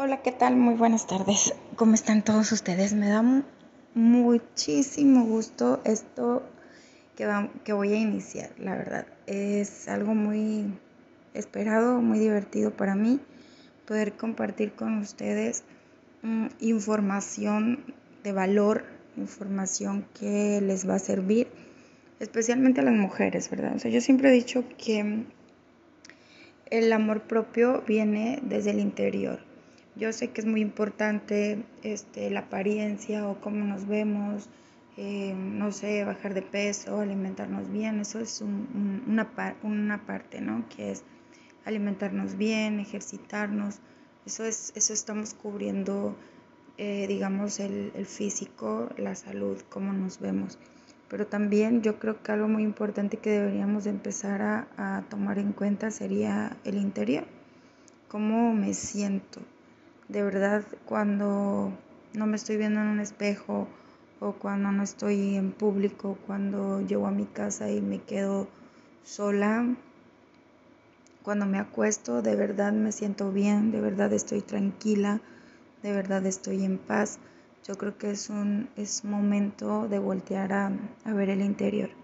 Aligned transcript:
Hola, 0.00 0.22
¿qué 0.22 0.30
tal? 0.30 0.54
Muy 0.54 0.74
buenas 0.74 1.08
tardes. 1.08 1.54
¿Cómo 1.74 1.94
están 1.94 2.22
todos 2.22 2.52
ustedes? 2.52 2.92
Me 2.92 3.08
da 3.08 3.42
muchísimo 3.94 5.24
gusto 5.24 5.80
esto 5.84 6.44
que, 7.16 7.26
que 7.64 7.72
voy 7.72 7.94
a 7.94 7.96
iniciar, 7.96 8.50
la 8.60 8.76
verdad. 8.76 9.08
Es 9.26 9.88
algo 9.88 10.14
muy 10.14 10.72
esperado, 11.34 12.00
muy 12.00 12.20
divertido 12.20 12.70
para 12.70 12.94
mí 12.94 13.18
poder 13.88 14.12
compartir 14.12 14.70
con 14.74 14.98
ustedes 14.98 15.64
mm, 16.22 16.46
información 16.60 17.82
de 18.22 18.30
valor, 18.30 18.84
información 19.16 20.06
que 20.16 20.60
les 20.60 20.88
va 20.88 20.94
a 20.94 21.00
servir, 21.00 21.48
especialmente 22.20 22.82
a 22.82 22.84
las 22.84 22.94
mujeres, 22.94 23.50
¿verdad? 23.50 23.74
O 23.74 23.80
sea, 23.80 23.90
yo 23.90 24.00
siempre 24.00 24.28
he 24.28 24.32
dicho 24.32 24.62
que 24.78 25.24
el 26.70 26.92
amor 26.92 27.22
propio 27.22 27.82
viene 27.84 28.38
desde 28.44 28.70
el 28.70 28.78
interior 28.78 29.47
yo 29.98 30.12
sé 30.12 30.30
que 30.30 30.40
es 30.40 30.46
muy 30.46 30.60
importante 30.60 31.64
este, 31.82 32.30
la 32.30 32.40
apariencia 32.40 33.28
o 33.28 33.40
cómo 33.40 33.64
nos 33.64 33.86
vemos, 33.86 34.48
eh, 34.96 35.34
no 35.34 35.72
sé, 35.72 36.04
bajar 36.04 36.34
de 36.34 36.42
peso, 36.42 37.00
alimentarnos 37.00 37.70
bien, 37.70 38.00
eso 38.00 38.20
es 38.20 38.40
una, 38.40 39.28
una 39.62 40.06
parte, 40.06 40.40
¿no? 40.40 40.64
Que 40.68 40.92
es 40.92 41.02
alimentarnos 41.64 42.36
bien, 42.36 42.80
ejercitarnos, 42.80 43.80
eso, 44.24 44.44
es, 44.44 44.72
eso 44.76 44.92
estamos 44.92 45.34
cubriendo, 45.34 46.16
eh, 46.78 47.06
digamos, 47.08 47.60
el, 47.60 47.92
el 47.94 48.06
físico, 48.06 48.90
la 48.96 49.14
salud, 49.14 49.60
cómo 49.68 49.92
nos 49.92 50.20
vemos. 50.20 50.58
Pero 51.08 51.26
también 51.26 51.82
yo 51.82 51.98
creo 51.98 52.22
que 52.22 52.32
algo 52.32 52.48
muy 52.48 52.62
importante 52.62 53.16
que 53.16 53.30
deberíamos 53.30 53.86
empezar 53.86 54.42
a, 54.42 54.68
a 54.76 55.02
tomar 55.08 55.38
en 55.38 55.52
cuenta 55.52 55.90
sería 55.90 56.56
el 56.64 56.76
interior, 56.76 57.24
cómo 58.08 58.52
me 58.52 58.74
siento, 58.74 59.40
de 60.08 60.22
verdad 60.22 60.64
cuando 60.86 61.72
no 62.14 62.26
me 62.26 62.36
estoy 62.36 62.56
viendo 62.56 62.80
en 62.80 62.86
un 62.86 63.00
espejo 63.00 63.68
o 64.20 64.32
cuando 64.32 64.72
no 64.72 64.82
estoy 64.82 65.36
en 65.36 65.52
público, 65.52 66.18
cuando 66.26 66.80
llego 66.80 67.06
a 67.06 67.12
mi 67.12 67.26
casa 67.26 67.70
y 67.70 67.80
me 67.80 68.00
quedo 68.00 68.48
sola, 69.04 69.66
cuando 71.22 71.46
me 71.46 71.58
acuesto, 71.58 72.22
de 72.22 72.34
verdad 72.34 72.72
me 72.72 72.90
siento 72.90 73.30
bien, 73.32 73.70
de 73.70 73.80
verdad 73.80 74.12
estoy 74.12 74.40
tranquila, 74.40 75.20
de 75.82 75.92
verdad 75.92 76.24
estoy 76.26 76.64
en 76.64 76.78
paz. 76.78 77.18
Yo 77.66 77.76
creo 77.76 77.98
que 77.98 78.10
es 78.10 78.30
un 78.30 78.70
es 78.76 79.04
momento 79.04 79.88
de 79.88 79.98
voltear 79.98 80.52
a, 80.52 80.72
a 81.04 81.12
ver 81.12 81.28
el 81.28 81.42
interior. 81.42 81.97